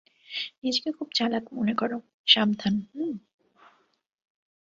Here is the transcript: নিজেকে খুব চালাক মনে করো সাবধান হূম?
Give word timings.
নিজেকে 0.63 0.89
খুব 0.91 1.07
চালাক 1.13 1.45
মনে 1.53 1.73
করো 1.73 1.97
সাবধান 2.27 2.75
হূম? 2.87 3.13